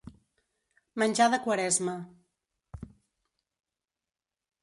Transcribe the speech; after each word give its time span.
Menjar 1.01 1.27
de 1.33 1.39
Quaresma. 1.43 1.95